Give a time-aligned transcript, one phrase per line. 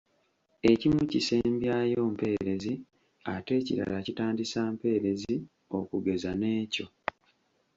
[0.71, 2.73] Ekimu kisembyayo mpeerezi
[3.33, 5.35] ate ekirala kitandisa mpeerezi
[5.77, 6.85] okugeza n’ekyo.